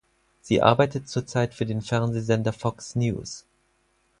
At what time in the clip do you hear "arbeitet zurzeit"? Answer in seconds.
0.63-1.53